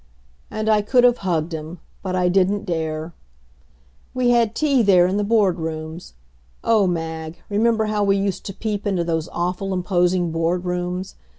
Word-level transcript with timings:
And 0.49 0.67
I 0.67 0.81
could 0.81 1.03
have 1.03 1.19
hugged 1.19 1.53
him; 1.53 1.77
but 2.01 2.15
I 2.15 2.27
didn't 2.27 2.65
dare. 2.65 3.13
We 4.15 4.31
had 4.31 4.55
tea 4.55 4.81
there 4.81 5.05
in 5.05 5.17
the 5.17 5.23
Board 5.23 5.59
rooms. 5.59 6.15
Oh, 6.63 6.87
Mag, 6.87 7.37
remember 7.49 7.85
how 7.85 8.03
we 8.03 8.17
used 8.17 8.43
to 8.47 8.53
peep 8.55 8.87
into 8.87 9.03
those 9.03 9.29
awful, 9.31 9.75
imposing 9.75 10.31
Board 10.31 10.65
rooms! 10.65 11.17